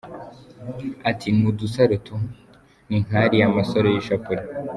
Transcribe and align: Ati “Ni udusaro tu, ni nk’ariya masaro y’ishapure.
Ati 1.09 1.27
“Ni 1.35 1.43
udusaro 1.49 1.95
tu, 2.05 2.15
ni 2.87 2.97
nk’ariya 3.03 3.55
masaro 3.57 3.87
y’ishapure. 3.93 4.41